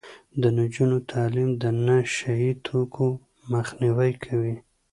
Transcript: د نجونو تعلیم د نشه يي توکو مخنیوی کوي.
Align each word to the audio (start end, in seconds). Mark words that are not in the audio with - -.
د 0.41 0.43
نجونو 0.57 0.97
تعلیم 1.11 1.49
د 1.61 1.63
نشه 1.87 2.33
يي 2.41 2.51
توکو 2.65 3.07
مخنیوی 3.51 4.11
کوي. 4.23 4.55